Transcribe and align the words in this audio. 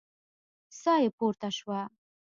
ساه 0.79 0.99
يې 1.03 1.09
پورته 1.17 1.49
شوه. 1.57 1.79